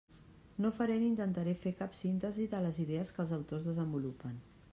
[0.63, 4.43] No faré ni intentaré fer cap «síntesi» de les idees que els autors desenvolupen.